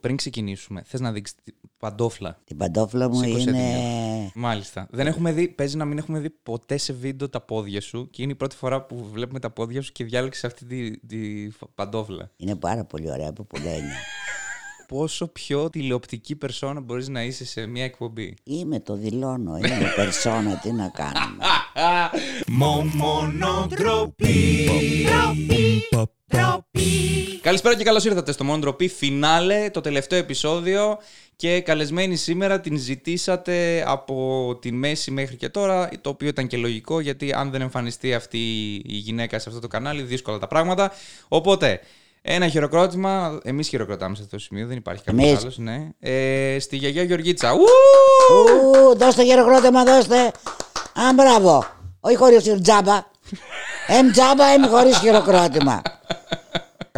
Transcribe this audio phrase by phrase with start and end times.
[0.00, 4.30] Πριν ξεκινήσουμε, θες να δείξεις την παντόφλα; Την παντόφλα μου Σήκωσε είναι.
[4.34, 4.86] Μάλιστα.
[4.90, 8.22] Δεν έχουμε δει, παίζει να μην έχουμε δει ποτέ σε βίντεο τα πόδια σου και
[8.22, 11.68] είναι η πρώτη φορά που βλέπουμε τα πόδια σου και διάλεξες αυτή τη, τη φ-
[11.74, 12.30] παντόφλα.
[12.36, 13.96] Είναι πάρα πολύ ωραία από πολλά έννοια.
[14.88, 19.56] Πόσο πιο τηλεοπτική περσόνα μπορείς να είσαι σε μια εκπομπή; Είμαι, το δηλώνω.
[19.56, 21.44] Είμαι περσόνα, τι να κάνουμε.
[27.42, 30.98] Καλησπέρα και καλώς ήρθατε στο Μόνο Ντροπή Φινάλε, το τελευταίο επεισόδιο.
[31.36, 36.56] Και καλεσμένη σήμερα την ζητήσατε από τη μέση μέχρι και τώρα, το οποίο ήταν και
[36.56, 38.38] λογικό γιατί αν δεν εμφανιστεί αυτή
[38.74, 40.92] η γυναίκα σε αυτό το κανάλι, δύσκολα τα πράγματα.
[41.28, 41.80] Οπότε,
[42.22, 43.38] ένα χειροκρότημα.
[43.42, 45.40] Εμείς χειροκροτάμε σε αυτό το σημείο, δεν υπάρχει κάποιος Εμείς.
[45.42, 45.58] άλλος.
[45.58, 45.88] Ναι.
[46.00, 47.52] Ε, στη γιαγιά Γεωργίτσα.
[47.52, 47.58] Ου!
[48.32, 50.32] Ου, δώστε χειροκρότημα, δώστε.
[50.98, 51.77] Α, μπράβο.
[52.00, 53.04] Όχι χωρίς τζάμπα.
[53.86, 55.82] Εμ τζάμπα, εμ χωρίς χειροκρότημα.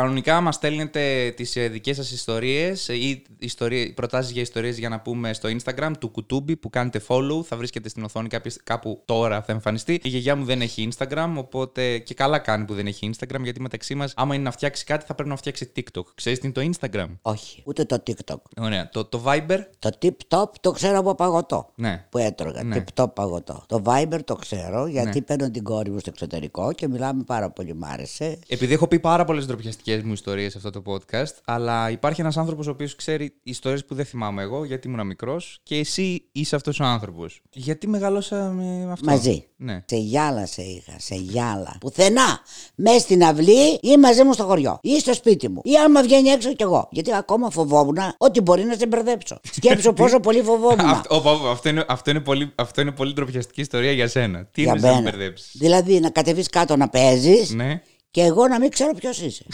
[0.00, 5.00] Κανονικά μας στέλνετε τις ε, δικές σας ιστορίες ή ιστορίες, προτάσεις για ιστορίες για να
[5.00, 7.45] πούμε στο Instagram του Κουτούμπι που κάνετε follow.
[7.45, 10.01] Θα βρίσκεται στην οθόνη κάποιες, κάπου τώρα θα εμφανιστεί.
[10.02, 13.60] Η γιαγιά μου δεν έχει Instagram, οπότε και καλά κάνει που δεν έχει Instagram γιατί
[13.60, 16.02] μεταξύ μας άμα είναι να φτιάξει κάτι θα πρέπει να φτιάξει TikTok.
[16.15, 18.40] Ξέρεις τι είναι το Instagram; Όχι, ούτε το TikTok.
[18.56, 18.88] Ωραία.
[18.88, 21.71] Το, το Viber; Το tip top το ξέρω από παγωτό.
[21.74, 22.04] Ναι.
[22.09, 22.62] Που έτρωγα.
[22.62, 22.84] Ναι.
[22.95, 23.65] Tip top παγωτό.
[23.66, 27.74] Το Viber το ξέρω γιατί παίρνω την κόρη μου στο εξωτερικό και μιλάμε πάρα πολύ.
[27.74, 28.38] Μ' άρεσε.
[28.48, 32.37] Επειδή έχω πει πάρα πολλές ντροπιαστικές μου ιστορίες σε αυτό το podcast, αλλά υπάρχει ένας
[32.37, 36.57] άνθρωπος ο οποίος ξέρει ιστορίες που δεν θυμάμαι εγώ, γιατί ήμουν μικρός και εσύ είσαι
[36.57, 37.41] αυτός ο άνθρωπος.
[37.52, 39.45] Γιατί μεγαλώσαμε με αυτό; Μαζί.
[39.57, 39.83] Ναι.
[39.87, 41.77] Σε γυάλα σε είχα, σε γυάλα.
[41.80, 42.41] Πουθενά.
[42.74, 44.79] Μες στην αυλή ή μαζί μου στο χωριό.
[44.83, 45.61] Ή στο σπίτι μου.
[45.65, 46.88] Ή άμα βγαίνει έξω κι εγώ.
[46.91, 49.41] Γιατί ακόμα φοβόμουν ότι μπορεί να σε μπερδέψω.
[49.57, 50.80] Σκέψω πόσο πολύ φοβόμουν.
[50.80, 54.45] Αυτό, όπα, όπα, αυτό, είναι, αυτό, είναι πολύ, αυτό είναι πολύ ντροπιαστική ιστορία για σένα.
[54.45, 55.11] Τι Για είναι να με μένα.
[55.11, 57.80] μπερδέψεις; Δηλαδή να κατεβείς κάτω να παίζεις Ναι.
[58.10, 59.44] Και εγώ να μην ξέρω ποιος είσαι.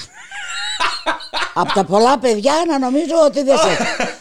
[1.54, 3.68] Από τα πολλά παιδιά να νομίζω ότι δεν σε,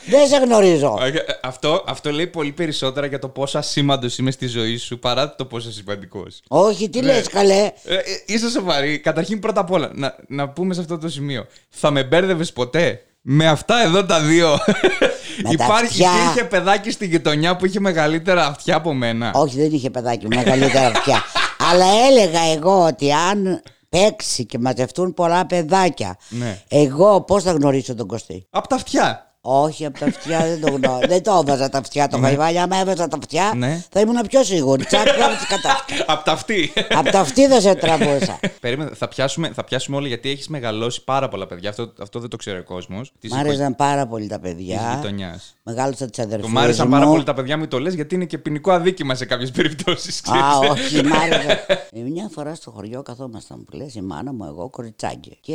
[0.05, 0.97] δεν σε γνωρίζω.
[1.01, 1.11] Ε,
[1.43, 5.45] Αυτό, αυτό λέει πολύ περισσότερα για το πόσο ασήμαντος είμαι στη ζωή σου παρά το
[5.45, 6.41] πόσο σημαντικός.
[6.47, 8.99] Όχι, τι λες καλέ; Ε, ε, είσαι σοβαρή.
[8.99, 11.45] Καταρχήν, πρώτα απ' όλα, να, να πούμε σε αυτό το σημείο.
[11.69, 14.49] Θα με μπέρδευες ποτέ; Με αυτά εδώ τα δύο.
[14.49, 16.11] Με τα Υπάρχει, αυτιά.
[16.23, 19.31] υπήρχε παιδάκι στη γειτονιά που είχε μεγαλύτερα αυτιά από μένα.
[19.33, 21.23] Όχι, δεν είχε παιδάκι μου μεγαλύτερα αυτιά.
[21.71, 23.61] Αλλά έλεγα εγώ ότι αν
[23.99, 26.61] παίξει και μαζευτούν πολλά παιδάκια, Ναι.
[26.67, 29.24] εγώ πώς θα γνωρίσω τον Κωστή; Από τα αυτιά.
[29.47, 31.07] Όχι, από τα αυτιά δεν το γνωρίζω.
[31.13, 32.59] δεν το έβαζα τα αυτιά το χαϊβάλι.
[32.59, 33.83] Άμα έβαζα τα αυτιά, Ναι.
[33.91, 34.85] θα ήμουν πιο σίγουρη.
[34.85, 36.73] Τσακ, θα κατά Από τα αυτή.
[36.89, 38.39] Από τα αυτή δεν σε τραβούσα.
[38.59, 41.69] Περίμενε, θα πιάσουμε, θα πιάσουμε όλοι γιατί έχεις μεγαλώσει πάρα πολλά παιδιά.
[41.69, 43.11] Αυτό, αυτό δεν το ξέρει ο κόσμος.
[43.19, 44.93] Τη Μ' άρεσαν πάρα πολύ τα παιδιά.
[44.95, 45.55] γειτονιάς.
[45.63, 46.41] Μεγάλωσα τι αδερφέ.
[46.45, 49.15] Το μ' άρεσαν πάρα πολύ τα παιδιά μου, το λες γιατί είναι και ποινικό αδίκημα
[49.15, 50.21] σε κάποιες περιπτώσεις.
[50.27, 51.65] Α, όχι, μ' άρεσε.
[51.97, 55.37] Ε, Μια φορά στο χωριό καθόμασταν που λες η μάνα μου, εγώ κοριτσάκι.
[55.41, 55.53] Και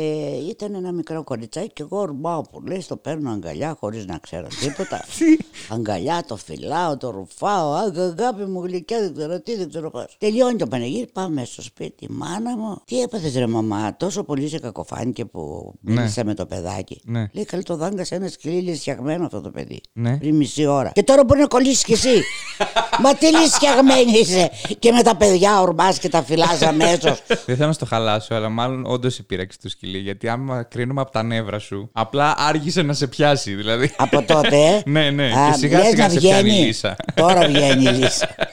[0.49, 4.47] ήταν ένα μικρό κοριτσάκι και εγώ ορμάω που λες το παίρνω αγκαλιά χωρίς να ξέρω
[4.59, 5.05] τίποτα.
[5.75, 10.15] αγκαλιά, το φυλάω, το ρουφάω, αγ, αγάπη μου γλυκιά, δεν ξέρω τι, δεν ξέρω πώς.
[10.17, 12.07] Τελειώνει το πανηγύρι, πάμε στο σπίτι.
[12.09, 15.93] Μάνα μου, τι έπαθες ρε μαμά, τόσο πολύ σε κακοφάνηκε που Ναι.
[15.93, 17.01] μίλησα με το παιδάκι.
[17.05, 17.27] Ναι.
[17.31, 19.81] Λέει καλή το δάγκασε ένα σκυλί λυσιαγμένο αυτό το παιδί.
[19.93, 20.17] Ναι.
[20.17, 20.89] Πριν μισή ώρα.
[20.93, 22.23] Και τώρα μπορεί να κολλήσεις κι εσύ.
[23.03, 24.51] Μα τι λυσιαγμένη είσαι.
[24.79, 27.21] Και με τα παιδιά ορμάς και τα φυλάς αμέσως.
[27.45, 29.97] Δεν θέλω να στο χαλάσω, αλλά μάλλον όντως σε πείραξε το σκυλί.
[29.97, 33.53] Γιατί άμα κρίνουμε από τα νεύρα σου, απλά άργησε να σε πιάσει.
[33.53, 33.69] Δηλαδή.
[33.95, 34.81] Από τότε, ε.
[34.91, 35.23] Ναι, ναι.
[35.23, 36.65] Α, Και σιγά λες σιγά να σε πιάνει η βγαίνει.
[36.65, 36.95] λύσα.
[37.13, 38.29] Τώρα βγαίνει η λύσα.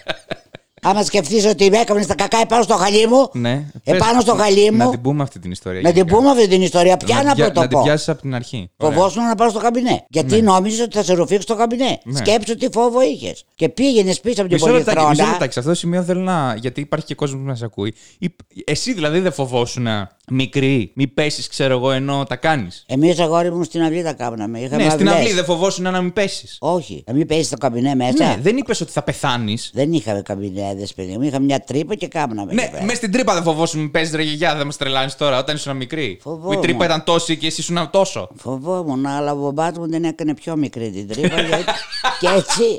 [0.89, 3.29] Άμα σκεφτείς ότι με έκανε τα κακά επάνω στο χαλί μου.
[3.33, 3.65] Ναι.
[3.85, 4.91] Επάνω Πες, στο χαλί Να μου.
[4.91, 5.81] την πούμε αυτή την ιστορία.
[5.81, 6.17] Να την γενικά.
[6.17, 6.97] πούμε αυτή την ιστορία.
[6.97, 7.83] Ποια να πια- Να την πρωτοπώ.
[7.83, 8.71] πιάσεις από την αρχή.
[8.77, 8.97] Ωραία.
[8.97, 10.05] Φοβόσουν να πάω στο καμπινέ.
[10.09, 11.99] Γιατί νόμιζες ότι θα σε ρουφήξει στο καμπινέ.
[12.05, 12.19] Ναι.
[12.19, 13.45] Σκέψου τι φόβο είχες.
[13.55, 15.31] Και πήγαινες πίσω από την Μισό λεπτάκι, μισό πολυθρόνα.
[15.31, 15.53] λεπτάκι.
[15.53, 16.55] Σε αυτό το σημείο θέλω να.
[16.61, 17.95] Γιατί υπάρχει και κόσμος που μας ακούει.
[18.19, 18.35] Ή-
[18.65, 23.53] Εσύ δηλαδή δεν φοβόσουν να μικρή, μη πέσεις, ξέρω εγώ, ενώ τα κάνεις; Εμείς αγόρι
[23.53, 24.59] μου στην αυλή τα κάναμε.
[24.61, 25.23] Είχαμε Ναι, στην αυλές.
[25.23, 26.57] αυλή δεν φοβόσουν να μην πέσεις.
[26.61, 27.05] Όχι.
[27.07, 28.25] Να μην πέσεις στο καμπινέ μέσα.
[28.27, 29.71] Ναι, δεν είπες ότι θα πεθάνεις.
[29.75, 31.23] Δεν είχαμε καμπινέδε, παιδί μου.
[31.23, 32.53] Είχαμε μια τρύπα και κάμναμε.
[32.53, 32.85] Ναι, εκεί πέρα.
[32.85, 35.77] μες στην τρύπα δεν φοβόσουν μην παίζει ρε γιαγιά, δεν μας τρελάνεις τώρα όταν ήσουν
[35.77, 36.07] μικρή.
[36.23, 36.61] Που η Φοβόμουν.
[36.61, 38.29] τρύπα ήταν τόση και εσύ ήσουν τόσο.
[38.37, 41.41] Φοβόμουν, αλλά ο μπαμπάς μου δεν έκανε πιο μικρή την τρύπα.
[41.41, 41.65] γιατί-
[42.21, 42.77] και έτσι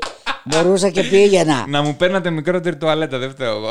[0.50, 1.64] μπορούσα και πήγαινα.
[1.68, 3.70] Να μου παίρνατε μικρότερη τουαλέτα, δεν φταίω εγώ.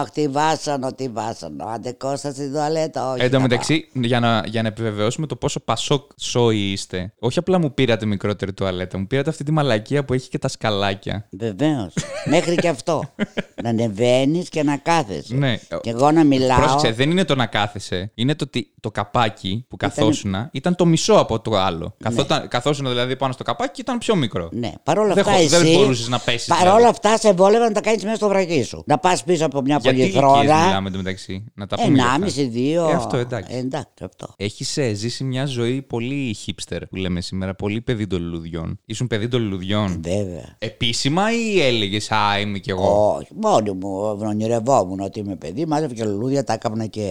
[0.00, 1.64] Αχ, τι βάσανο, τι βάσανο.
[1.64, 3.22] Άντε Κώστα στην τουαλέτα, όχι.
[3.22, 7.38] Εν τω θα μεταξύ, για να, για να επιβεβαιώσουμε το πόσο πασόκ σόι είστε, όχι
[7.38, 11.28] απλά μου πήρατε μικρότερη τουαλέτα, μου πήρατε αυτή τη μαλακία που έχει και τα σκαλάκια.
[11.30, 11.92] Βεβαίως.
[12.24, 13.02] Μέχρι και αυτό.
[13.62, 15.34] να ανεβαίνεις και να κάθεσαι.
[15.34, 15.56] Ναι.
[15.80, 16.58] Και εγώ να μιλάω.
[16.58, 18.10] Πρόσεξε, δεν είναι το να κάθεσαι.
[18.14, 21.94] Είναι το ότι το καπάκι που καθόσουνα ήταν το μισό από το άλλο.
[22.02, 24.48] Καθόταν, καθόσουνα δηλαδή πάνω στο καπάκι και ήταν πιο μικρό.
[24.52, 26.46] Ναι, παρόλα Δεν αυτά χω- δεν εσύ μπορούσες να πέσεις.
[26.46, 28.82] Παρόλα αυτά σε βόλευε να τα κάνεις μέσα στο βρακί σου.
[28.86, 30.64] Να πας πίσω από μια Γιατί ηλικίες πολυθρόνα.
[30.64, 31.44] μιλάμε εντωμεταξύ.
[31.54, 31.94] Να τα πούμε.
[31.94, 32.26] για αυτά.
[32.26, 32.48] 1,5,
[32.86, 32.88] 2.
[32.90, 33.56] Ε, αυτό, εντάξει.
[33.56, 34.26] εντάξει αυτό.
[34.36, 37.54] Έχεις ζήσει μια ζωή πολύ hipster που λέμε σήμερα.
[37.54, 38.78] Πολύ παιδί των λουλουδιών.
[38.86, 40.00] Ήσουν παιδί των λουλουδιών.
[40.02, 40.56] Βέβαια.
[40.58, 43.14] Επίσημα ή έλεγες Α, είμαι κι εγώ.
[43.16, 45.66] Όχι, μόνη μου ονειρευόμουν ότι είμαι παιδί.
[45.66, 47.06] Μάζευε και λουλούδια, τα έκανα και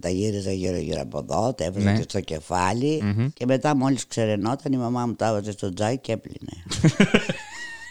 [0.00, 1.96] τα γύριζα γύρω-γύρω από εδώ, τα έβαζα Ναι.
[1.96, 3.02] και στο κεφάλι.
[3.34, 6.62] Και μετά, μόλις ξερενόταν, η μαμά μου τα έβαζε στο τζάι και έπλυνε.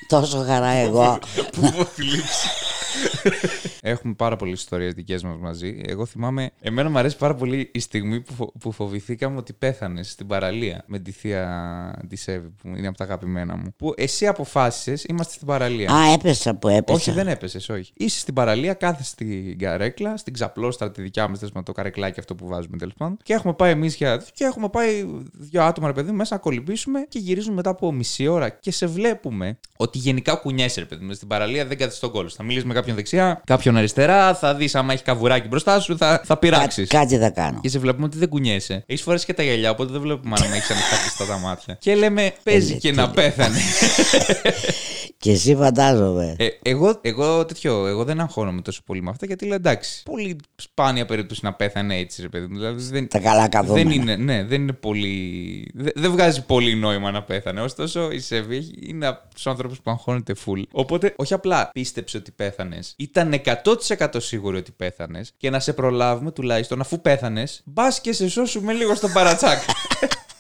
[0.08, 1.20] Τόσο χαρά εγώ.
[3.86, 5.82] Έχουμε πάρα πολλές ιστορίε δικέ μας μαζί.
[5.86, 6.52] Εγώ θυμάμαι.
[6.62, 10.84] Εμένα μου αρέσει πάρα πολύ η στιγμή που, φο- που φοβηθήκαμε ότι πέθανες στην παραλία
[10.88, 13.74] με τη θεία της Εύη, που είναι από τα αγαπημένα μου.
[13.78, 15.92] Που εσύ αποφάσισες, είμαστε στην παραλία.
[15.94, 16.98] Α, έπεσα που έπεσα.
[16.98, 17.92] Όχι, δεν έπεσες, όχι.
[17.96, 22.36] Είσαι στην παραλία, κάθεσαι στην καρέκλα, στην ξαπλώστρα τη δικιά μα, με το καρεκλάκι αυτό
[22.36, 23.18] που βάζουμε τέλος πάντων.
[23.24, 24.24] Και έχουμε πάει εμείς για.
[24.34, 27.92] και έχουμε πάει δύο άτομα, ρε παιδί μου, μέσα να κολυμπήσουμε και γυρίζουμε μετά από
[27.92, 31.14] μισή ώρα και σε βλέπουμε ότι γενικά κουνιέσαι, ρε παιδί μου.
[31.14, 32.30] Στην παραλία δεν κάθεσαι στον κόλλο.
[32.30, 36.22] Θα μιλήσεις με κάποιον δεξιά, κάποιον αριστερά, θα δεις άμα έχει καβουράκι μπροστά σου, θα,
[36.26, 36.88] θα πειράξεις.
[36.90, 37.60] Κά- Κάτι θα κάνω.
[37.62, 38.84] Και σε βλέπουμε ότι δεν κουνιέσαι.
[38.86, 41.78] Έχεις φορέσει και τα γυαλιά, οπότε δεν βλέπουμε αν έχεις ανοιχτά κλειστά τα μάτια.
[41.80, 43.12] Και λέμε, παίζει Ε, και τι να λέει.
[43.14, 43.58] πέθανε.
[45.24, 46.36] Και εσύ φαντάζομαι.
[46.40, 50.04] Ε, εγώ, εγώ τέτοιο, εγώ δεν αγχώνομαι τόσο πολύ με αυτά γιατί λέω εντάξει.
[50.04, 52.56] Πολύ σπάνια περίπτωση να πέθανε έτσι, ρε παιδί μου.
[52.58, 53.90] Δηλαδή, δεν, Τα καλά καθόμενα.
[53.90, 55.72] δεν είναι, ναι, δεν είναι πολύ.
[55.74, 57.62] Δεν, δεν βγάζει πολύ νόημα να πέθανε.
[57.62, 60.62] Ωστόσο, η Σεβή έχει- είναι από τους άνθρωπους που αγχώνεται full.
[60.72, 66.32] Οπότε, όχι απλά πίστεψε ότι πέθανες, ήταν 100% σίγουρη ότι πέθανες και να σε προλάβουμε
[66.32, 69.60] τουλάχιστον αφού πέθανες, μπας και σε σώσουμε λίγο στο παρατσάκ.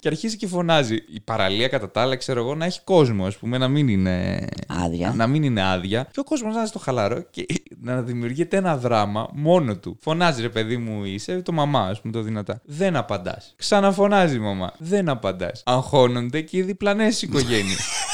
[0.04, 0.96] Και αρχίζει και φωνάζει.
[0.96, 4.48] Η παραλία κατά τα άλλα, ξέρω εγώ, να έχει κόσμο, ας πούμε, να μην είναι.
[4.68, 5.14] Άδεια.
[5.16, 6.08] Να μην είναι άδεια.
[6.12, 7.46] Και ο κόσμος να είναι στο χαλαρό και
[7.82, 9.98] να δημιουργείται ένα δράμα μόνο του.
[10.02, 12.62] Φωνάζει ρε παιδί μου, είσαι το μαμά, ας πούμε, το δυνατά.
[12.66, 13.54] Δεν απαντάς.
[13.58, 14.74] Ξαναφωνάζει η μαμά.
[14.78, 15.62] Δεν απαντάς.
[15.66, 17.80] Αγχώνονται και οι διπλανές οικογένειες.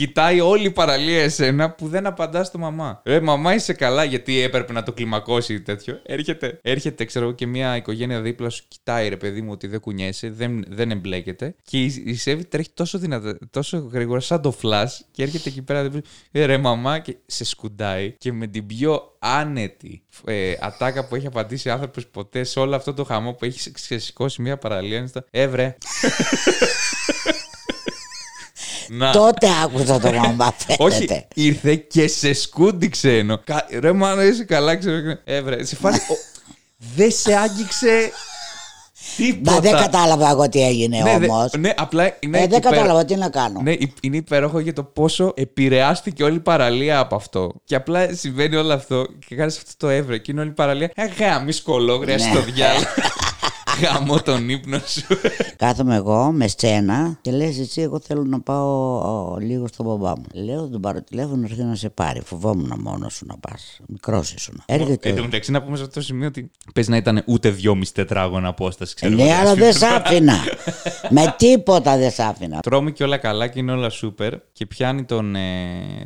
[0.00, 3.00] Κοιτάει όλη η παραλία εσένα που δεν απαντάς στο μαμά.
[3.04, 6.00] Ρε, μαμά είσαι καλά, γιατί έπρεπε να το κλιμακώσει ή τέτοιο.
[6.02, 9.80] Έρχεται, έρχεται, ξέρω εγώ, και μια οικογένεια δίπλα σου, κοιτάει ρε παιδί μου ότι δεν
[9.80, 11.54] κουνιέσαι, δεν, δεν εμπλέκεται.
[11.62, 15.62] Και η, η Σέβη τρέχει τόσο δυνατά, τόσο γρήγορα, σαν το φλα, και έρχεται εκεί
[15.62, 20.52] πέρα δίπλα σου, «Ε, ρε μαμά, και σε σκουντάει και με την πιο άνετη ε,
[20.60, 24.58] ατάκα που έχει απαντήσει άνθρωπος ποτέ σε όλο αυτό το χαμό που έχει ξεσηκώσει μια
[24.58, 24.98] παραλία.
[24.98, 25.76] είναι στο, Ε, βρε.
[28.92, 29.10] Να.
[29.12, 31.26] Τότε άκουσα το μαμά Όχι, φαίνεται.
[31.34, 33.38] ήρθε και σε σκούντιξε ενώ.
[33.44, 33.66] Κα...
[33.80, 34.96] Ρε μάνα, είσαι καλά, ξέρω.
[35.24, 36.00] Ε, βρε, σε φάση.
[36.12, 36.16] ο-
[36.96, 38.10] Δεν σε άγγιξε
[39.16, 39.52] τίποτα.
[39.52, 41.52] Μα δεν κατάλαβα εγώ τι έγινε ναι, δε- όμως.
[41.58, 42.38] ναι, απλά είναι.
[42.38, 43.60] Ε, δεν υπερα- κατάλαβα τι να κάνω.
[43.62, 47.52] Ναι, υ- είναι υπέροχο για το πόσο επηρεάστηκε όλη η παραλία από αυτό.
[47.64, 50.90] Και απλά συμβαίνει όλο αυτό και κάνεις αυτό το εύρο και είναι όλη η παραλία.
[50.94, 52.20] Ε, γάμι σκολόγρια Ναι.
[52.22, 52.84] στο διάλογο.
[53.82, 55.06] Γάμω τον ύπνο σου.
[55.56, 58.98] Κάθομαι εγώ με σένα και λες εσύ εγώ θέλω να πάω
[59.32, 60.24] ο, λίγο στον μπαμπά μου.
[60.34, 62.20] Λέω τον πάρω τηλέφωνο έρχεται να σε πάρει.
[62.24, 63.80] Φοβόμουν μόνος σου να πας.
[63.86, 64.62] Μικρός ήσουν.
[64.66, 65.08] Έρχεται.
[65.08, 67.94] Εν τω μεταξύ, να πούμε σε αυτό το σημείο ότι παίζει να ήταν ούτε δυόμιση
[67.94, 68.94] τετράγωνα απόσταση.
[68.94, 70.36] ξέρω ναι, εγώ, αλλά τέλος δεν σ' άφηνα.
[71.10, 72.60] με τίποτα δεν σ' άφηνα.
[72.60, 74.34] Τρώμε και όλα καλά και είναι όλα σούπερ.
[74.52, 75.40] Και πιάνει τον, ε,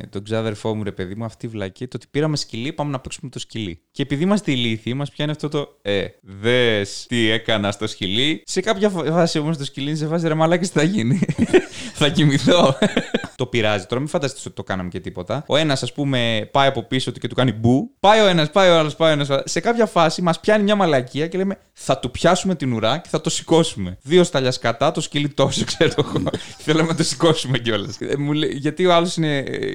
[0.09, 1.87] τον ξάδερφό μου, ρε παιδί μου, αυτή η βλακή.
[1.87, 3.79] Το ότι πήραμε σκυλί, πάμε να παίξουμε το σκυλί.
[3.91, 5.77] Και επειδή είμαστε ηλίθιοι, μας πιάνει αυτό το.
[5.81, 8.41] Ε, δες τι έκανα στο σκυλί.
[8.45, 11.19] Σε κάποια φάση όμως το σκυλί είναι σε φάση ρε μαλάκι, τι θα γίνει;
[11.99, 12.77] θα κοιμηθώ.
[13.35, 13.85] Το πειράζει.
[13.85, 15.43] Τώρα μην φανταστείτε ότι το κάναμε και τίποτα.
[15.47, 17.91] Ο ένας, ας πούμε, πάει από πίσω του και του κάνει μπου.
[17.99, 19.29] Πάει ο ένας, πάει ο άλλος, πάει ο ένας.
[19.43, 23.09] Σε κάποια φάση μας πιάνει μια μαλακία και λέμε θα του πιάσουμε την ουρά και
[23.09, 23.97] θα το σηκώσουμε.
[24.01, 26.23] Δύο σταλιά κατά, το σκυλί τόσο, ξέρω εγώ.
[26.57, 27.97] Θέλαμε να το σηκώσουμε κιόλας.
[28.51, 29.17] Γιατί ο άλλος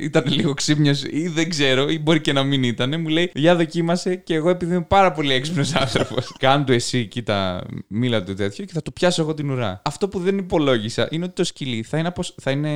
[0.03, 3.01] ήταν λίγο ξύπνιος ή δεν ξέρω, ή μπορεί και να μην ήταν.
[3.01, 6.33] Μου λέει Για δοκίμασε και εγώ επειδή είμαι πάρα πολύ έξυπνος άνθρωπος.
[6.39, 9.83] Κάνε το εσύ, κοίτα, μίλα του τέτοιο και θα του πιάσω εγώ την ουρά.
[9.85, 12.69] Αυτό που δεν υπολόγισα είναι ότι το σκυλί θα είναι, αποσ- θα είναι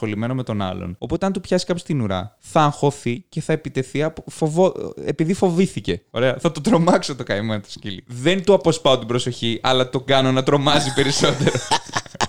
[0.00, 0.94] απασχολημένο με τον άλλον.
[0.98, 4.74] Οπότε αν του πιάσει κάποιο την ουρά, θα αγχωθεί και θα επιτεθεί από φοβό...
[5.04, 6.02] επειδή φοβήθηκε.
[6.10, 6.36] Ωραία.
[6.40, 8.04] Θα το τρομάξω το καημένο το σκυλί.
[8.06, 11.52] Δεν του αποσπάω την προσοχή, αλλά το κάνω να τρομάζει περισσότερο.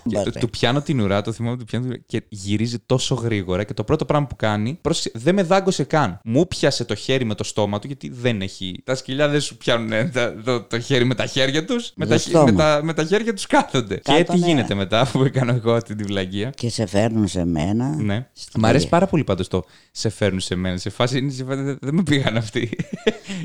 [0.10, 0.30] Και Μπατε.
[0.30, 3.64] του- του πιάνω την ουρά, το θυμάμαι του πιάνω την ουρά και γυρίζει τόσο γρήγορα
[3.64, 6.20] και το πρώτο πράγμα που κάνει, πρόσεξε, δεν με δάγκωσε καν.
[6.24, 8.82] Μου πιάσε το χέρι με το στόμα του, γιατί δεν έχει.
[8.84, 11.92] Τα σκυλιά δεν σου πιάνουν ε, τα- το, το χέρι με τα χέρια τους.
[11.96, 12.44] Με, τα, χ- στόμα.
[12.46, 13.96] με, τα, με τα χέρια τους κάθονται.
[13.96, 14.46] Και Κάτω, τι ναι.
[14.46, 17.96] γίνεται μετά που έκανα εγώ αυτή τη βλαγία; Και σε φέρνουν σε μένα.
[17.96, 18.28] Ναι.
[18.34, 18.90] Στη Μ' αρέσει γωνία.
[18.90, 20.78] πάρα πολύ πάντως το σε φέρνουν σε μένα.
[20.78, 22.70] Σε φάση, είναι σε φάση δεν δεν με πήγαν αυτοί.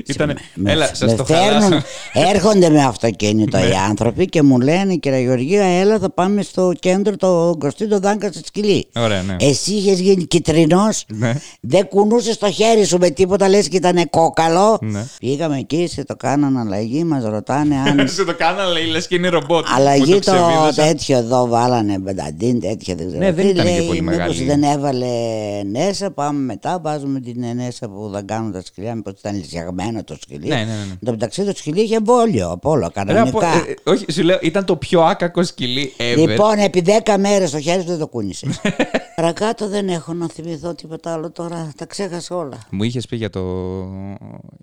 [0.05, 1.85] Ήτανε, Με- έλα, σας με το φέρνουν, χαλάσω.
[2.13, 7.15] έρχονται με αυτοκίνητο οι άνθρωποι και μου λένε κύριε Γεωργία έλα θα πάμε στο κέντρο
[7.15, 8.87] το Κωστίντο Δάγκα στη σκυλή.
[8.95, 9.35] Ωραία, ναι.
[9.39, 11.33] Εσύ είχες γίνει κυτρινός, Ναι.
[11.61, 14.77] δεν κουνούσες το χέρι σου με τίποτα, λες και ήταν κόκαλο.
[14.81, 15.05] Ναι.
[15.19, 18.07] Πήγαμε εκεί, σε το κάναν αλλαγή, μας ρωτάνε αν.
[18.17, 19.65] Σε το κάνανε, λέει, λες και είναι ρομπότ.
[19.75, 20.83] αλλαγή Μου το ξεβίδωσα.
[20.83, 23.23] τέτοιο εδώ, βάλανε μπενταντίν, τέτοια δεν ξέρω.
[23.23, 24.43] Ναι, δεν τι, ήταν και λέει, πολύ μήπως μεγάλη.
[24.43, 25.07] δεν έβαλε
[25.71, 30.15] νέσα, πάμε μετά, βάζουμε την νέσα που δεν κάνουν τα σκυλιά, μήπως ήταν λυσιαγμένο το
[30.21, 30.47] σκυλί.
[30.47, 30.91] Ναι, ναι, ναι, ναι.
[30.91, 33.27] Εν τω μεταξύ το σκυλί είχε εμβόλιο, από όλο, Ρε, κανονικά.
[33.27, 36.15] από- ε, ε, όχι, σου λέω, ήταν το πιο άκακο σκυλί ever.
[36.37, 38.47] Λοιπόν, επί 10 μέρες το χέρι σου δεν το κούνησε.
[39.15, 41.71] Παρακάτω δεν έχω να θυμηθώ τίποτα άλλο τώρα.
[41.77, 42.57] Τα ξέχασα όλα.
[42.69, 43.41] Μου είχες πει για το,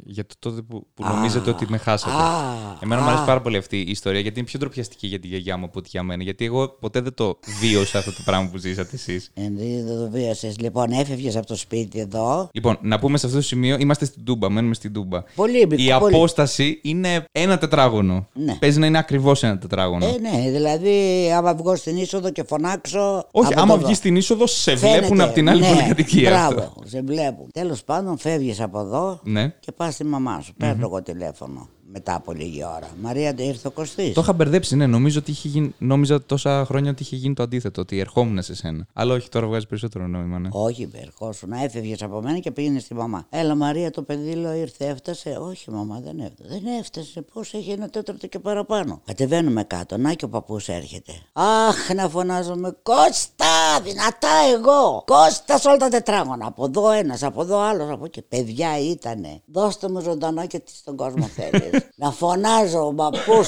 [0.04, 2.12] για το τότε που, που νομίζετε ότι με χάσατε.
[2.16, 3.10] Α, Εμένα μου α.
[3.10, 5.78] αρέσει πάρα πολύ αυτή η ιστορία γιατί είναι πιο ντροπιαστική για τη γιαγιά μου από
[5.78, 6.22] ότι για μένα.
[6.22, 9.30] Γιατί εγώ ποτέ δεν το βίωσα αυτό το πράγμα που ζήσατε εσείς.
[9.34, 10.54] Ενδύει δεν το βίωσε.
[10.58, 12.48] Λοιπόν, έφευγες από το σπίτι εδώ.
[12.52, 15.22] Λοιπόν, να πούμε σε αυτό το σημείο, είμαστε στην Τούμπα, μένουμε στην Τούμπα.
[15.34, 16.14] Πολύ μικρό, Η πολύ.
[16.14, 18.26] απόσταση είναι ένα τετράγωνο.
[18.32, 18.54] Ναι.
[18.54, 20.06] Παίζει να είναι ακριβώς ένα τετράγωνο.
[20.06, 23.28] Ε, ναι, δηλαδή άμα βγω στην είσοδο και φωνάξω.
[23.30, 24.98] Όχι, από άμα το- βγεις στην είσοδο, σε Φαίνεται.
[24.98, 26.30] βλέπουν από την άλλη ναι, πολυκατοικία.
[26.30, 26.82] Μπράβο, αυτό.
[26.84, 27.48] σε βλέπουν.
[27.52, 29.48] Τέλος πάντων, φεύγεις από εδώ Ναι.
[29.60, 30.54] και πας στη μαμά σου.
[30.54, 32.88] Παίρνω εγώ τηλέφωνο μετά από λίγη ώρα.
[33.00, 34.14] Μαρία, ήρθε ο Κωστής.
[34.14, 34.86] Το είχα μπερδέψει, ναι.
[34.86, 38.54] Νομίζω ότι είχε γίνει, νόμιζα τόσα χρόνια ότι είχε γίνει το αντίθετο, ότι ερχόμουν σε
[38.54, 38.86] σένα.
[38.92, 40.48] Αλλά όχι, τώρα βγάζει περισσότερο νόημα, ναι.
[40.52, 43.26] Όχι, ερχόσουν, έφευγες από μένα και πήγαινες στη μαμά.
[43.30, 45.38] Έλα, Μαρία, το παιδί λέω ήρθε, έφτασε.
[45.40, 46.48] Όχι, μαμά, δεν έφτασε.
[46.48, 47.22] Δεν έφτασε.
[47.32, 49.00] Πώς έχει ένα τέταρτο και παραπάνω.
[49.04, 49.96] Κατεβαίνουμε κάτω.
[49.96, 51.12] Να και ο παππούς έρχεται.
[51.32, 52.76] Αχ, να φωνάζομαι.
[52.82, 55.02] Κώστα, δυνατά εγώ.
[55.06, 56.46] Κώστα σε όλα τα τετράγωνα.
[56.46, 57.90] Από εδώ ένας, από εδώ άλλος.
[57.90, 58.22] Από εκεί.
[58.22, 59.40] Παιδιά ήτανε.
[59.46, 61.83] Δώστε μου ζωντανό και τι στον κόσμο θέλεις.
[61.94, 63.44] Να φωνάζω ο παππού.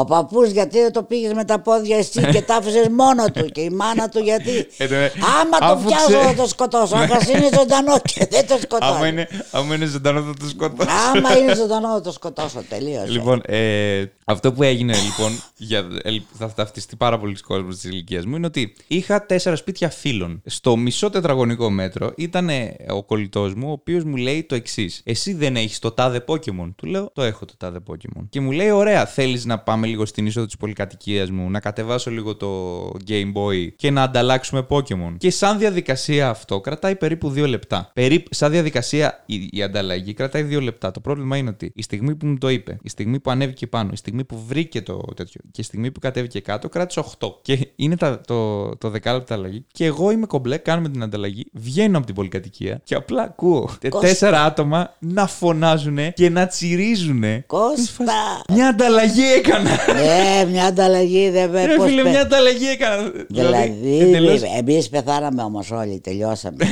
[0.00, 3.44] Ο παππούς γιατί δεν το πήγες με τα πόδια εσύ και τα άφησες μόνο του.
[3.44, 5.10] Και η μάνα του γιατί; Ε, ναι.
[5.40, 6.96] Άμα το Αφού πιάσω ξέ- θα το σκοτώσω.
[6.96, 8.92] Άμα είναι ζωντανό και δεν το σκοτώσω.
[8.92, 10.88] Άμα είναι, άμα είναι ζωντανό, θα το σκοτώσω.
[11.14, 12.62] Άμα είναι ζωντανό θα το σκοτώσω.
[12.68, 13.10] Τελείωσε.
[13.10, 18.24] Λοιπόν, ε, αυτό που έγινε λοιπόν, για, ελ- θα ταυτιστεί πάρα πολλοί κόσμο της ηλικίας
[18.26, 20.42] μου, είναι ότι είχα τέσσερα σπίτια φίλων.
[20.46, 22.50] Στο μισό τετραγωνικό μέτρο ήταν
[22.90, 25.00] ο κολλητός μου, ο οποίος μου λέει το εξής.
[25.04, 26.72] Εσύ δεν έχεις το τάδε Pokémon.
[26.76, 28.22] Του λέω, Το έχω το τάδε Pokémon.
[28.28, 32.10] Και μου λέει, Ωραία, θέλεις να πάμε λίγο στην είσοδο της πολυκατοικίας μου, να κατεβάσω
[32.10, 35.14] λίγο το Game Boy και να ανταλλάξουμε Pokémon.
[35.18, 37.90] Και σαν διαδικασία αυτό κρατάει περίπου δύο λεπτά.
[37.94, 40.90] Περίπου, σαν διαδικασία η, η ανταλλαγή κρατάει δύο λεπτά.
[40.90, 43.90] Το πρόβλημα είναι ότι η στιγμή που μου το είπε, η στιγμή που ανέβηκε πάνω,
[43.92, 47.26] η στιγμή που βρήκε το τέτοιο και η στιγμή που κατέβηκε κάτω, κράτησε 8.
[47.42, 49.64] Και είναι τα, το, το δεκάλεπτο αλλαγή.
[49.72, 53.90] Και εγώ είμαι κομπλέ, κάνουμε την ανταλλαγή, βγαίνω από την πολυκατοικία και απλά ακούω τε-
[53.90, 54.06] Κώστα.
[54.08, 57.24] τέσσερα άτομα να φωνάζουν και να τσιρίζουν.
[57.46, 58.14] Κώστα.
[58.52, 59.65] Μια ανταλλαγή έκανα.
[59.94, 63.12] Ναι, μια ανταλλαγή δεν με Ρε πώς φίλε, πε- μια ανταλλαγή έκανα.
[63.28, 66.64] Δηλαδή, εντελώς- εμείς πεθάναμε όμως όλοι, τελειώσαμε.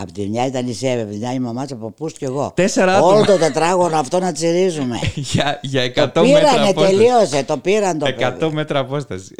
[0.00, 2.24] Απ' τη μια ήταν η Σέβε, απ' τη μια η μαμά της από πούς και
[2.24, 2.52] εγώ.
[2.54, 3.24] Τέσσερα Όλο άτομα.
[3.26, 4.98] το τετράγωνο αυτό να τσιρίζουμε.
[5.32, 6.96] για, για 100 το μέτρα πήρανε, απόσταση.
[6.96, 8.54] τελείωσε, το πήραν το 100 παιδί.
[8.54, 9.34] μέτρα απόσταση.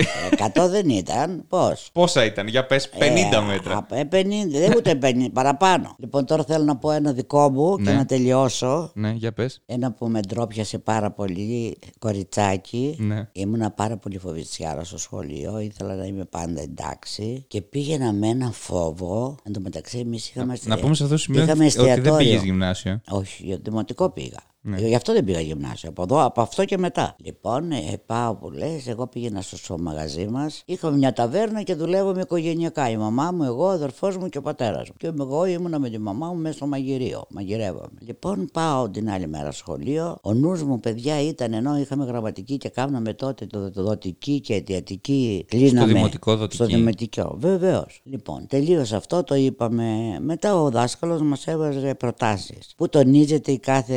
[0.55, 3.75] 100 δεν ήταν, πώς; Πόσα ήταν, για πες 50 Ε, μέτρα.
[3.77, 5.95] α, ε, 50, δεν ούτε 50, παραπάνω.
[5.99, 7.93] Λοιπόν, τώρα θέλω να πω ένα δικό μου και Ναι.
[7.93, 8.91] να τελειώσω.
[8.95, 9.63] Ναι, για πες.
[9.67, 12.97] Ένα που με ντρόπιασε πάρα πολύ, κοριτσάκι.
[12.99, 13.29] Ναι.
[13.33, 15.59] Ήμουνα πάρα πολύ φοβητσιάρα στο σχολείο.
[15.59, 17.45] Ήθελα να είμαι πάντα εντάξει.
[17.49, 19.37] Και πήγαινα με ένα φόβο.
[19.43, 20.46] Εν τω μεταξύ, εμείς είχαμε.
[20.65, 22.17] Να πούμε σε αυτό το σημείο είχαμε ότι δεν εστιατόριο.
[22.27, 23.01] πήγες γυμνάσιο.
[23.09, 24.39] Όχι, για δημοτικό πήγα.
[24.69, 24.79] Ναι.
[24.79, 25.89] Γι' αυτό δεν πήγα γυμνάσιο.
[25.89, 27.17] Από, εδώ, από αυτό και μετά.
[27.25, 30.63] Λοιπόν, ε, πάω που λες, εγώ πήγαινα στο, στο μαγαζί μας.
[30.67, 32.91] Είχαμε μια ταβέρνα και δουλεύαμε οικογενειακά.
[32.91, 34.95] Η μαμά μου, εγώ, ο αδερφός μου και ο πατέρας μου.
[34.99, 37.25] Και εγώ ήμουνα με τη μαμά μου μέσα στο μαγειρίο.
[37.31, 37.99] Μαγειρεύαμε.
[37.99, 40.19] Λοιπόν, πάω την άλλη μέρα σχολείο.
[40.23, 44.55] Ο νους μου, παιδιά, ήταν ενώ είχαμε γραμματική και κάναμε τότε το, το δοτική και
[44.55, 45.45] αιτιατική.
[45.49, 45.93] Κλείναμε.
[45.93, 46.55] δημοτικό δοτική.
[46.55, 48.01] Στο δημοτικό, βεβαίως.
[48.05, 50.19] Λοιπόν, τελείωσε αυτό, το είπαμε.
[50.21, 52.73] Μετά ο δάσκαλος μας έβαζε προτάσεις.
[52.77, 53.95] Πού τονίζεται η κάθε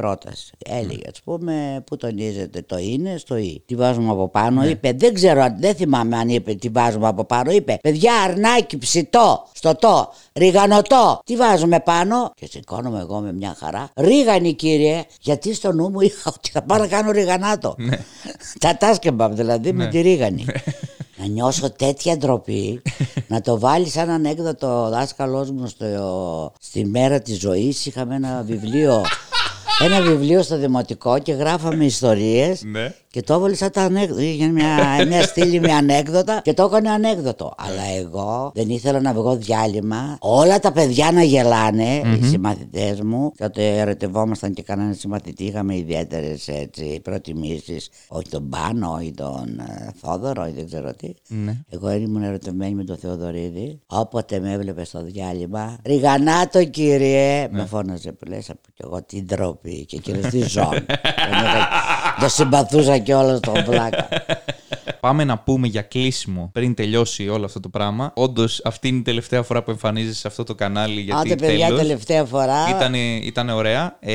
[0.00, 0.52] πρόταση.
[0.68, 3.62] Έλεγε, ας πούμε, πού τονίζεται το είναι στο ή.
[3.66, 4.92] Τι βάζουμε από πάνω, είπε.
[4.92, 7.50] Δεν ξέρω, αν- δεν θυμάμαι αν είπε τι βάζουμε από πάνω.
[7.50, 11.20] Είπε, παιδιά, αρνάκι, ψητό, στο το, ριγανοτό.
[11.24, 12.32] Τι βάζουμε πάνω.
[12.34, 13.90] Και σηκώνομαι εγώ με μια χαρά.
[13.96, 17.76] Ρίγανη, κύριε, γιατί στο νου μου είχα ότι θα πάω να κάνω ριγανάτο.
[18.58, 20.44] Τα τάσκεμπαμ, δηλαδή με τη ρίγανη.
[21.16, 22.82] να νιώσω τέτοια ντροπή,
[23.26, 27.86] να το βάλει σαν ανέκδοτο ο δάσκαλός μου στο, στη μέρα της ζωής.
[27.86, 29.02] Είχαμε ένα βιβλίο,
[29.82, 32.94] ένα βιβλίο στο δημοτικό και γράφαμε ιστορίες Ναι.
[33.12, 34.22] Και το έβαλε σαν τα ανέκδοτα.
[34.22, 37.54] Είχε μια, μια στήλη με ανέκδοτα και το έκανε ανέκδοτο.
[37.56, 40.16] Αλλά εγώ δεν ήθελα να βγω διάλειμμα.
[40.20, 43.32] Όλα τα παιδιά να γελάνε, οι συμμαθητές μου.
[43.38, 45.44] Τότε ερωτευόμασταν και κανένα συμμαθητή.
[45.44, 46.48] Είχαμε ιδιαίτερες
[47.02, 47.88] προτιμήσεις.
[48.08, 51.12] Όχι τον Πάνο ή τον ε, Θόδωρο ή δεν ξέρω τι.
[51.28, 51.56] Ναι.
[51.68, 53.80] Εγώ ήμουν ερωτευμένη με τον Θεοδωρίδη.
[53.86, 59.26] Όποτε με έβλεπε στο διάλειμμα, Ριγανάτο κύριε, με φώναζε που λες από κι εγώ την
[59.26, 60.70] ντροπή και κύριε τι ζώο.
[62.20, 64.08] Δεν είχα- Το συμπαθούσα κιόλας τον πλάκα.
[65.00, 68.12] πάμε να πούμε για κλείσιμο πριν τελειώσει όλο αυτό το πράγμα.
[68.14, 71.00] Όντως, αυτή είναι η τελευταία φορά που εμφανίζεσαι σε αυτό το κανάλι.
[71.00, 71.80] Γιατί Άντε, παιδιά, τέλος.
[71.80, 72.68] τελευταία φορά.
[72.68, 73.96] Ήταν, ήταν ωραία.
[74.00, 74.12] Ε,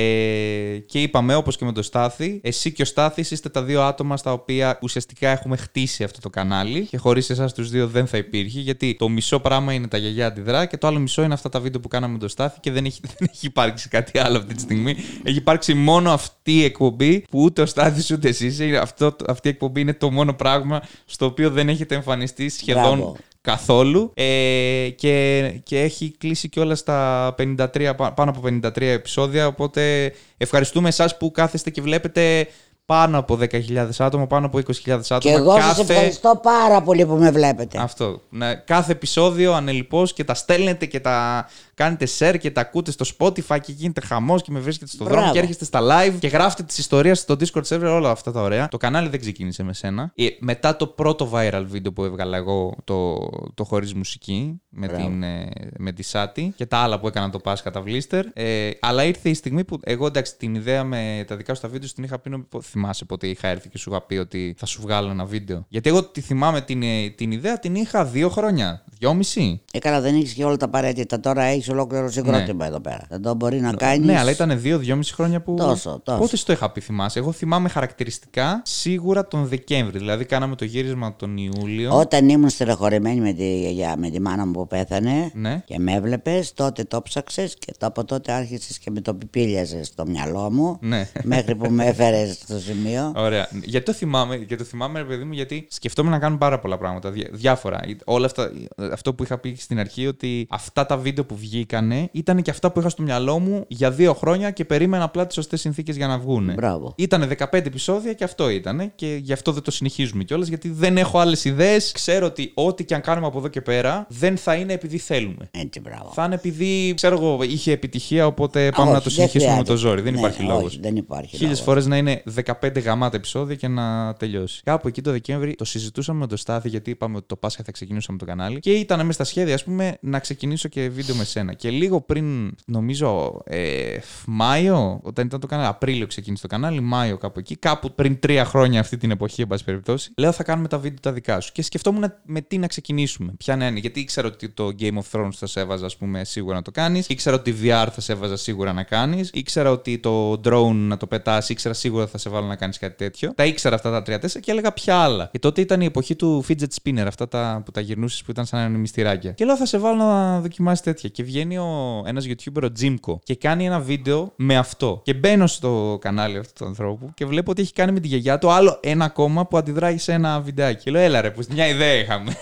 [0.85, 4.17] και είπαμε, όπως και με το Στάθη, εσύ και ο Στάθης είστε τα δύο άτομα
[4.17, 6.81] στα οποία ουσιαστικά έχουμε χτίσει αυτό το κανάλι.
[6.81, 8.59] Και χωρίς εσάς τους δύο δεν θα υπήρχε.
[8.59, 11.59] Γιατί το μισό πράγμα είναι τα γιαγιά αντιδρά και το άλλο μισό είναι αυτά τα
[11.59, 14.53] βίντεο που κάναμε με το Στάθη και δεν έχει, δεν έχει υπάρξει κάτι άλλο αυτή
[14.53, 14.95] τη στιγμή.
[15.23, 18.59] Έχει υπάρξει μόνο αυτή η εκπομπή που ούτε ο Στάθης ούτε εσείς.
[18.81, 20.74] Αυτό, αυτή η εκπομπή είναι το μόνο πράγμα
[21.05, 23.15] στο οποίο δεν έχετε εμφανιστεί σχεδόν Μπράβο.
[23.41, 29.47] καθόλου ε, και, και έχει κλείσει και όλα στα 53, πά- πάνω από 53 επεισόδια
[29.47, 32.47] οπότε ευχαριστούμε εσάς που κάθεστε και βλέπετε
[32.85, 35.17] πάνω από 10.000 άτομα, πάνω από 20.000 άτομα.
[35.19, 37.77] Και εγώ σας ευχαριστώ πάρα πολύ που με βλέπετε.
[37.81, 38.21] Αυτό.
[38.29, 43.05] Ναι, κάθε επεισόδιο ανελειπώς και τα στέλνετε και τα κάνετε share και τα ακούτε στο
[43.17, 45.33] Spotify και γίνεται χαμός και με βρίσκετε στο δρόμο Μπράβο.
[45.33, 48.67] και έρχεστε στα live και γράφετε τις ιστορίες στο Discord server, όλα αυτά τα ωραία.
[48.67, 50.11] Το κανάλι δεν ξεκίνησε με σένα.
[50.15, 53.17] Ε, μετά το πρώτο viral βίντεο που έβγαλα εγώ, το,
[53.53, 55.03] το χωρίς μουσική, με, Μπράβο.
[55.03, 58.25] την, ε, με τη Σάτι και τα άλλα που έκανα το Πάσχα τα Βλίστερ.
[58.33, 61.67] Ε, αλλά ήρθε η στιγμή που εγώ εντάξει την ιδέα με τα δικά σου τα
[61.67, 62.29] βίντεο την είχα πει.
[62.29, 65.65] νο- Θυμάσαι πότε είχα έρθει και σου είχα πει ότι θα σου βγάλω ένα βίντεο.
[65.69, 68.83] Γιατί εγώ τη θυμάμαι την, ε, την ιδέα, την είχα δύο χρόνια.
[68.99, 71.19] Δυόμιση; Έκανα, δεν έχεις και όλα τα απαραίτητα.
[71.19, 73.01] Τώρα έχεις ολόκληρο συγκρότημα εδώ πέρα.
[73.09, 74.05] Δεν το μπορεί να κάνεις.
[74.05, 75.53] Ναι, αλλά ήταν δύο-δυόμιση χρόνια που.
[75.57, 76.19] Τόσο, τόσο.
[76.19, 79.97] Πότε στο είχα πει, θυμάσαι; Εγώ θυμάμαι χαρακτηριστικά σίγουρα τον Δεκέμβρη.
[79.97, 81.97] Δηλαδή, κάναμε το γύρισμα τον Ιούλιο.
[81.99, 85.61] Όταν ήμουν στεναχωρημένη με τη, γιαγιά, με τη μάνα μου που πέθανε Ναι.
[85.65, 89.87] και με έβλεπες, τότε το ψάξες και το- από τότε άρχισες και με το πιπίλιαζες
[89.87, 90.77] στο μυαλό μου.
[90.81, 91.09] Ναι.
[91.23, 93.13] Μέχρι που με έφερες στο σημείο.
[93.15, 93.47] Ωραία.
[93.63, 96.77] Γιατί το θυμάμαι, γιατί το θυμάμαι, ρε παιδί μου, γιατί σκεφτόμουν να κάνουμε πάρα πολλά
[96.77, 97.11] πράγματα.
[97.11, 97.79] διά- Διάφορα.
[98.05, 98.51] Όλα αυτά,
[98.93, 102.71] αυτό που είχα πει στην αρχή, ότι αυτά τα βίντεο που βγήκανε ήταν και αυτά
[102.71, 106.07] που είχα στο μυαλό μου για δύο χρόνια και περίμενα απλά τις σωστές συνθήκες για
[106.07, 106.53] να βγούνε.
[106.53, 106.93] Μπράβο.
[106.97, 108.91] Ήταν 15 επεισόδια και αυτό ήταν.
[108.95, 111.91] Και γι' αυτό δεν το συνεχίζουμε κιόλας, γιατί δεν έχω άλλες ιδέες.
[111.91, 115.49] Ξέρω ότι ό,τι και αν κάνουμε από εδώ και πέρα δεν θα είναι επειδή θέλουμε.
[115.51, 116.11] Έτσι, μπράβο.
[116.13, 119.57] Θα είναι επειδή, ξέρω εγώ, είχε επιτυχία, οπότε πάμε Όχι, να το δεν συνεχίσουμε με
[119.57, 119.89] το χρειάζεται.
[119.89, 120.01] ζόρι.
[120.01, 120.63] Δεν Ναι, υπάρχει λόγος.
[120.63, 121.61] όχι, δεν υπάρχει Χίλιες λόγος.
[121.65, 122.23] φορές να είναι
[122.61, 124.61] 15 γαμάτα επεισόδια και να τελειώσει.
[124.63, 127.71] Κάπου εκεί το Δεκέμβρη το συζητούσαμε με το Στάθη γιατί είπαμε ότι το Πάσχα θα
[127.71, 131.23] ξεκινούσαμε το κανάλι και ήταν μέσα στα σχέδια, ας πούμε, να ξεκινήσω και βίντεο με
[131.23, 131.53] σένα.
[131.53, 137.17] Και λίγο πριν, νομίζω, ε, Μάιο, όταν ήταν το κανάλι, Απρίλιο ξεκίνησε το κανάλι, Μάιο
[137.17, 140.67] κάπου εκεί, κάπου πριν τρία χρόνια αυτή την εποχή, εν πάση περιπτώσει, λέω θα κάνουμε
[140.67, 141.51] τα βίντεο τα δικά σου.
[141.51, 143.33] Και σκεφτόμουν με τι να ξεκινήσουμε.
[143.37, 146.23] Ποια να είναι, γιατί ήξερα ότι το Game of Thrones θα σε έβαζα, ας πούμε,
[146.23, 147.07] σίγουρα να το κάνεις.
[147.09, 149.29] Ήξερα ότι VR θα σε έβαζα σίγουρα να κάνεις.
[149.33, 152.95] Ήξερα ότι το drone να το πετάς, ήξερα σίγουρα θα σε βάλω να κάνεις κάτι
[152.95, 153.33] τέτοιο.
[153.35, 155.29] Τα ήξερα αυτά τα τρία-τέσσερα και έλεγα ποια άλλα.
[155.31, 158.45] Και τότε ήταν η εποχή του fidget spinner, αυτά τα που τα γυρνούσες που ήταν
[158.45, 159.31] σαν μυστηράκια.
[159.31, 161.09] Και λέω θα σε βάλω να δοκιμάσει τέτοια.
[161.09, 165.01] Και βγαίνει ο, ένας YouTuber, ο Jimko, και κάνει ένα βίντεο με αυτό.
[165.03, 168.37] Και μπαίνω στο κανάλι αυτού του ανθρώπου και βλέπω ότι έχει κάνει με τη γιαγιά
[168.37, 170.83] του άλλο ένα ακόμα που αντιδράει σε ένα βιντεάκι.
[170.83, 172.31] Και λέω, έλα ρε, που μια ιδέα είχαμε.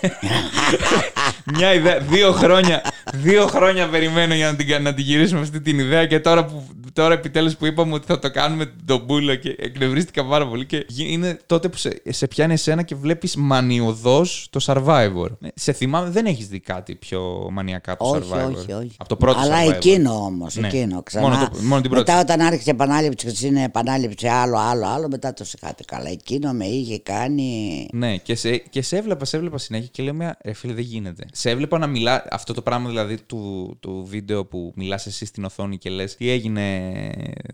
[1.44, 1.98] μια ιδέα.
[1.98, 2.82] Δύο χρόνια,
[3.14, 6.64] δύο χρόνια περιμένω για να την, να την γυρίσουμε αυτή την ιδέα και τώρα που
[6.92, 10.66] τώρα επιτέλους που είπαμε ότι θα το κάνουμε τον μπούλο και εκνευρίστηκα πάρα πολύ.
[10.66, 15.26] Και γι- είναι τότε που σε, σε πιάνει εσένα και βλέπεις μανιωδώς το survivor.
[15.40, 18.54] Ε, Σε θυμάμαι, δεν έχεις δει κάτι πιο μανιακά από το Όχι, survivor.
[18.56, 18.90] όχι, όχι.
[18.96, 19.72] Από το πρώτο Αλλά survivor.
[19.74, 20.56] εκείνο όμως.
[20.56, 20.66] Ναι.
[20.66, 21.28] Εκείνο ξανά.
[21.28, 22.10] Μόνο το- μόνο την πρώτη.
[22.10, 26.08] μετά όταν άρχισε η επανάληψη, είναι επανάληψη άλλο, άλλο, άλλο, μετά το σηκάτε καλά.
[26.10, 27.88] Εκείνο με είχε κάνει.
[27.92, 31.23] Ναι, και σε, και σε έβλεπα, σε έβλεπα συνέχεια και λέμε, ρε φίλε, δεν γίνεται.
[31.32, 35.44] Σε έβλεπα να μιλά, αυτό το πράγμα δηλαδή του, του βίντεο που μιλάς εσύ στην
[35.44, 36.78] οθόνη και λες, τι έγινε,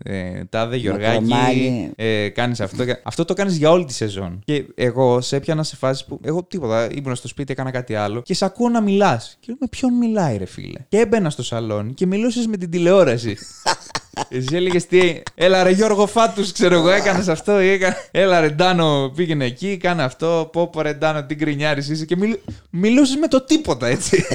[0.03, 1.91] ε, τάδε Γιωργάκη, κρεμάλι.
[1.95, 2.85] ε, κάνεις αυτό.
[2.85, 4.41] και- αυτό το κάνεις για όλη τη σεζόν.
[4.45, 8.21] Και εγώ σε έπιανα σε φάση που, εγώ τίποτα, ήμουν στο σπίτι, έκανα κάτι άλλο
[8.21, 9.37] και σε ακούω να μιλάς.
[9.39, 12.69] Και λέω, με ποιον μιλάει, ρε φίλε; Και έμπαινα στο σαλόνι και μιλούσες με την
[12.69, 13.37] τηλεόραση.
[14.29, 15.21] Εσύ έλεγες τι.
[15.35, 17.61] Έλα ρε Γιώργο Φάτους, ξέρω εγώ, έκανες αυτό.
[17.61, 17.95] ή Έκα...
[18.11, 20.49] Έλα ρε Ντάνο, πήγαινε εκεί, κάνε αυτό.
[20.51, 22.05] Πω πω ρε Ντάνο, τι γκρινιάρης είσαι.
[22.05, 22.37] Και μιλ...
[22.69, 24.25] μιλούσες με το τίποτα, έτσι.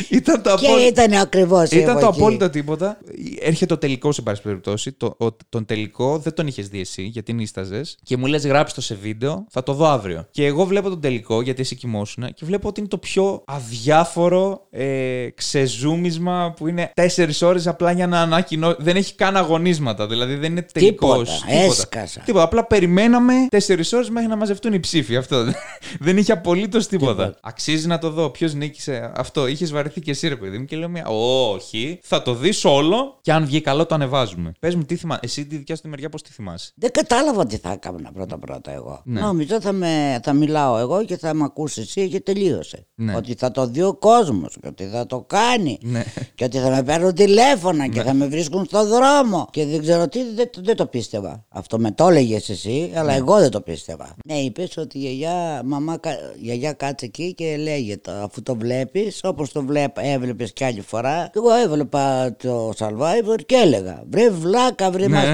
[0.08, 0.86] ήταν το Και απόλυτο.
[0.88, 1.70] ήταν ακριβώς.
[1.70, 2.98] Ήταν το απόλυτο τίποτα.
[3.40, 4.92] Έρχεται ο τελικός, σε πάση περιπτώσει.
[4.92, 7.96] Το, ο- τον τελικό δεν τον είχες δει εσύ, γιατί νίσταζες.
[8.02, 10.26] Και μου λες: Γράψτε το σε βίντεο, θα το δω αύριο.
[10.30, 14.66] Και εγώ βλέπω τον τελικό, γιατί εσύ κοιμόσουν, και βλέπω ότι είναι το πιο αδιάφορο
[14.70, 18.74] ε, ξεζούμισμα που είναι τέσσερις ώρες απλά για να ανακοινώ.
[18.78, 20.06] Δεν έχει καν αγωνίσματα.
[20.06, 21.40] Δηλαδή δεν είναι τελικός.
[21.40, 21.64] Τίποτα.
[21.64, 22.20] Έσκασα.
[22.20, 22.44] Τίποτα.
[22.44, 25.16] Απλά περιμέναμε τέσσερις ώρες μέχρι να μαζευτούν οι ψήφοι.
[25.16, 25.44] Αυτό.
[26.00, 27.12] δεν είχε απολύτως τίποτα.
[27.12, 27.38] Τίποτα.
[27.42, 28.30] Αξίζει να το δω.
[28.30, 29.46] Ποιος νίκησε αυτό.
[29.46, 30.64] Είχες βαρεθεί και εσύ, ρε παιδί μου.
[30.64, 31.06] Και λέω μια.
[31.06, 31.98] Όχι.
[32.02, 34.52] Θα το δεις όλο αυτό και αν βγει καλό το ανεβάζουμε.
[34.60, 35.20] Πες μου, τι θυμάσαι.
[35.24, 38.72] Εσύ τη δικιά σου τη μεριά πώς τη θυμάσαι; Δεν κατάλαβα τι θα έκανα πρώτα-πρώτα
[38.72, 39.02] εγώ.
[39.04, 39.20] Ναι.
[39.20, 42.86] Νόμιζα θα, με, θα μιλάω εγώ και θα με ακούσει εσύ και τελείωσε.
[42.94, 43.16] Ναι.
[43.16, 45.78] Ότι θα το δει ο κόσμος και ότι θα το κάνει.
[45.82, 46.04] Ναι.
[46.34, 49.48] Και ότι θα με παίρνουν τηλέφωνα και θα με βρίσκουν στο δρόμο.
[49.50, 51.46] Και δεν ξέρω τι, δεν, δεν το πίστευα.
[51.48, 54.16] Αυτό με το έλεγες εσύ, αλλά εγώ δεν το πίστευα.
[54.24, 58.54] Ναι, είπες ότι η γιαγιά, μαμά, κα- η γιαγιά κάτσε εκεί και λέγεται αφού το
[58.56, 59.62] βλέπεις, όπως το
[59.94, 61.28] έβλεπες κι άλλη φορά.
[61.32, 65.24] Και εγώ έβλεπα το Survivor και έλεγα Βρε βλάκα, βρε μας,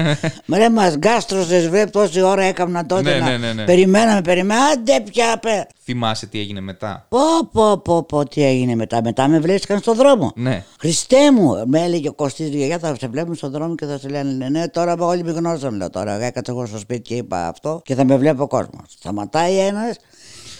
[0.45, 3.65] βρε μας γκάστρωσες, βρε τόση ώρα έκανα τότε Ναι, να ναι, ναι, ναι.
[3.65, 5.67] περιμέναμε, περιμέναμε, άντε πια πε.
[5.83, 7.19] Θυμάσαι τι έγινε μετά; Πω
[7.51, 10.31] πω πω πω τι έγινε μετά, μετά με βρέθηκαν στον δρόμο.
[10.35, 10.63] Ναι.
[10.79, 14.09] Χριστέ μου, με έλεγε ο Κωστής γιαγιά θα σε βλέπουν στον δρόμο και θα σε
[14.09, 17.81] λένε ναι τώρα όλοι με γνώρισαν λέω τώρα έκατσα εγώ στο σπίτι και είπα αυτό
[17.83, 18.85] και θα με βλέπει ο κόσμος.
[18.99, 19.97] Σταματάει ένας,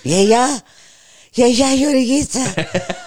[0.03, 0.61] γιαγιά,
[1.31, 2.39] γιαγιά Γεωργίτσα.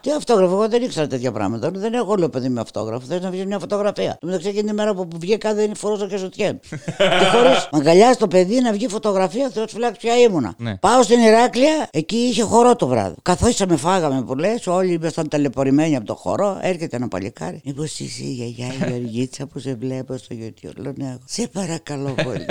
[0.00, 1.70] Τι αυτόγραφο, εγώ δεν ήξερα τέτοια πράγματα.
[1.70, 3.06] Δεν έχω λέω παιδί με αυτόγραφο.
[3.06, 4.16] Θες να βγεις μια φωτογραφία.
[4.20, 6.60] Το μεταξύ εκείνη την μέρα που βγήκα δεν φορούσα και σωτιέν.
[7.20, 10.54] και χωρίς αγκαλιά στο παιδί να βγει φωτογραφία, Θεός φυλάξει ποια ήμουνα.
[10.56, 10.76] Ναι.
[10.76, 13.14] Πάω στην Ηράκλεια, εκεί είχε χορό το βράδυ.
[13.22, 16.58] Καθόσαμε, φάγαμε που λες, όλοι ήμασταν ταλαιπωρημένοι από το χορό.
[16.60, 17.60] Έρχεται ένα παλικάρι.
[17.64, 20.76] Μήπω είσαι η γιαγιά η Γεωργίτσα που σε βλέπω στο YouTube.
[20.76, 21.18] Λέω ναι, εγώ.
[21.24, 22.46] σε παρακαλώ πολύ.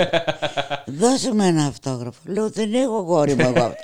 [1.00, 2.20] Δώσε με ένα αυτόγραφο.
[2.24, 3.74] Λέω δεν έχω γόρι μου εγώ.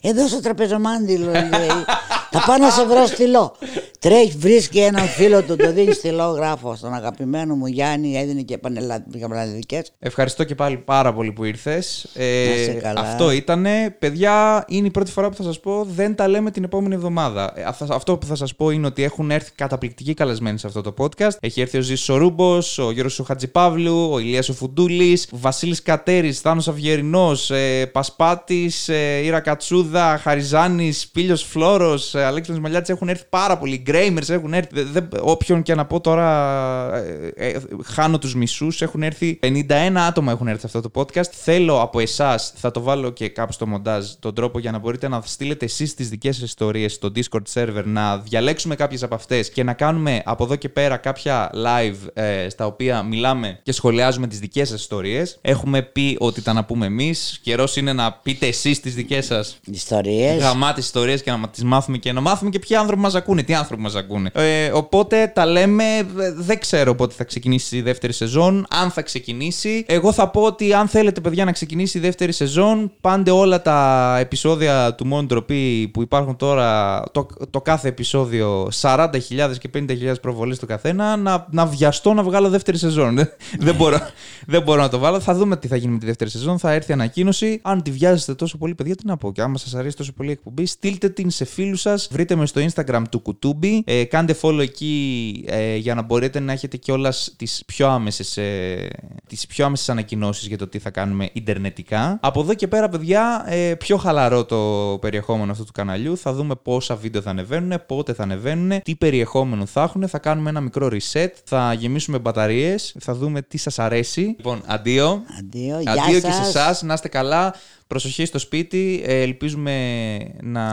[0.00, 1.84] Εδώ στο τραπεζομάντιλο λέει.
[2.30, 3.56] Θα πάω να σε βρω στυλό.
[3.98, 8.58] Τρέχει, βρίσκει έναν φίλο του, το δίνει στυλό, γράφω στον αγαπημένο μου Γιάννη, έδινε και
[8.58, 9.92] πανελλαδικές.
[9.98, 12.06] Ευχαριστώ και πάλι πάρα πολύ που ήρθες.
[12.14, 13.00] Να είσαι καλά.
[13.00, 13.96] αυτό ήτανε.
[13.98, 15.86] Παιδιά, είναι η πρώτη φορά που θα σας πω.
[15.94, 17.52] Δεν τα λέμε την επόμενη εβδομάδα.
[17.56, 20.80] Ε, αυ- Αυτό που θα σας πω είναι ότι έχουν έρθει καταπληκτικοί καλεσμένοι σε αυτό
[20.80, 21.36] το podcast.
[21.40, 25.82] Έχει έρθει ο Ζήσο Ρούμπος, ο Γιώργος ο Χατζηπαύλου, ο Ηλίας ο Φουντούλης, ο Βασίλης
[25.82, 32.22] Κατέρης, Θάνος Αυγερινός, ε, Πασπάτης, ε, Ήρα Κατσούδα, Χαριζάνης, Πίλιο Φλόρο, ε,
[32.54, 32.92] Αλέξανδρος Μαλιάτση.
[32.92, 33.78] Έχουν έρθει πάρα πολλοί.
[33.78, 34.68] Γκρέιμερς έχουν έρθει.
[34.82, 36.96] Δε- δε- όποιον και να πω τώρα,
[37.36, 38.82] ε, ε, χάνω τους μισούς.
[38.82, 41.28] Έχουν έρθει 51 άτομα έχουν έρθει σε αυτό το podcast.
[41.32, 45.08] Θέλω από εσάς, θα το βάλω και κάπου στο μοντάζ, τον τρόπο για να μπορείτε
[45.08, 49.50] να στείλετε εσείς τις δικές σας ιστορίες στο Discord server, να διαλέξουμε κάποιες από αυτές
[49.50, 54.26] και να κάνουμε από εδώ και πέρα κάποια live ε, στα οποία μιλάμε και σχολιάζουμε
[54.26, 55.38] τις δικές σας ιστορίες.
[55.40, 57.38] Έχουμε πει ότι τα να πούμε εμείς.
[57.42, 60.42] Καιρός είναι να πείτε εσείς τις δικές σας Ιστορίες.
[60.42, 63.54] γαμάτες ιστορίες και να τις μάθουμε και να μάθουμε και ποιοι άνθρωποι μας ακούνε, τι
[63.54, 64.30] άνθρωποι μας ακούνε.
[64.34, 68.66] Ε, οπότε τα λέμε, ε, δεν ξέρω πότε θα ξεκινήσει η δεύτερη σεζόν.
[68.70, 72.92] Αν θα ξεκινήσει, εγώ θα πω ότι αν θέλετε, παιδιά, να ξεκινήσει η δεύτερη σεζόν,
[73.00, 79.10] πάντε όλα τα επεισόδια του Μόνο Ντροπή που υπάρχουν τώρα, το, το κάθε επεισόδιο 40.000
[79.58, 83.14] και 50.000 προβολές το καθένα, να, να βιαστώ να βγάλω δεύτερη σεζόν.
[83.66, 83.98] δεν, μπορώ,
[84.46, 85.20] δεν μπορώ να το βάλω.
[85.20, 86.58] Θα δούμε τι θα γίνει με τη δεύτερη σεζόν.
[86.58, 87.60] Θα έρθει ανακοίνωση.
[87.62, 89.32] Αν τη βιάζεστε τόσο πολύ, παιδιά, τι να πω.
[89.32, 92.08] Και άμα σας αρέσει τόσο πολύ η εκπομπή, στείλτε την σε φίλους σας.
[92.24, 93.82] Βρείτε με στο Instagram του Κουτούμπι.
[93.86, 98.88] Ε, κάντε follow εκεί ε, για να μπορείτε να έχετε κιόλας τις πιο άμεσες ε,
[99.26, 102.18] τις πιο άμεσες ανακοινώσεις για το τι θα κάνουμε ιντερνετικά.
[102.22, 104.58] Από εδώ και πέρα, παιδιά, ε, πιο χαλαρό το
[105.00, 106.16] περιεχόμενο αυτού του καναλιού.
[106.16, 110.08] Θα δούμε πόσα βίντεο θα ανεβαίνουν, πότε θα ανεβαίνουν, τι περιεχόμενο θα έχουν.
[110.08, 111.30] Θα κάνουμε ένα μικρό reset.
[111.44, 112.96] Θα γεμίσουμε μπαταρίες.
[113.00, 114.20] Θα δούμε τι σας αρέσει.
[114.20, 115.22] Λοιπόν, αντίο.
[115.38, 116.34] Αντίο, γεια Αντίο και σας.
[116.34, 116.86] σε εσά.
[116.86, 117.54] Να είστε καλά.
[117.86, 119.02] Προσοχή στο σπίτι.
[119.06, 120.68] Ε, ελπίζουμε να,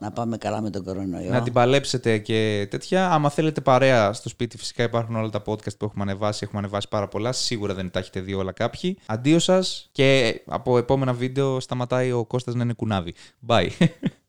[0.00, 1.30] Να πάμε καλά με τον κορονοϊό.
[1.30, 3.10] να την παλέψετε και τέτοια.
[3.12, 6.40] Άμα θέλετε παρέα στο σπίτι, φυσικά υπάρχουν όλα τα podcast που έχουμε ανεβάσει.
[6.42, 7.32] Έχουμε ανεβάσει πάρα πολλά.
[7.32, 8.98] Σίγουρα δεν τα έχετε δει όλα κάποιοι.
[9.06, 13.14] Αντίο σας και από επόμενα βίντεο σταματάει ο Κώστας να είναι κουνάβι.
[13.46, 13.68] Bye.